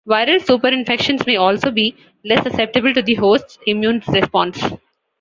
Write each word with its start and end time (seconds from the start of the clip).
Viral 0.09 0.39
superinfections 0.43 1.27
may 1.27 1.35
also 1.35 1.69
be 1.69 1.95
less 2.25 2.41
susceptible 2.41 2.91
to 2.91 3.03
the 3.03 3.13
host's 3.13 3.59
immune 3.67 4.01
response. 4.07 4.59